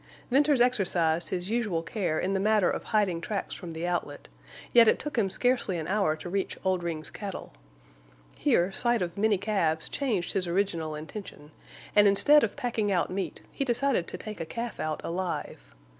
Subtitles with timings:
[0.31, 4.29] Venters exercised his usual care in the matter of hiding tracks from the outlet,
[4.73, 7.53] yet it took him scarcely an hour to reach Oldring's cattle.
[8.35, 11.51] Here sight of many calves changed his original intention,
[11.95, 15.75] and instead of packing out meat he decided to take a calf out alive.